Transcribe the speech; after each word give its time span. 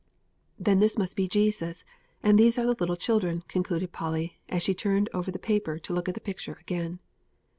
"Then 0.57 0.79
this 0.79 0.97
must 0.97 1.15
be 1.15 1.27
Jesus, 1.27 1.85
and 2.23 2.39
these 2.39 2.57
are 2.57 2.65
the 2.65 2.73
little 2.73 2.95
children," 2.95 3.43
concluded 3.47 3.91
Polly, 3.91 4.39
as 4.49 4.63
she 4.63 4.73
turned 4.73 5.09
over 5.13 5.29
the 5.29 5.37
paper 5.37 5.77
to 5.77 5.93
look 5.93 6.09
at 6.09 6.15
the 6.15 6.19
picture 6.21 6.57
again. 6.59 6.97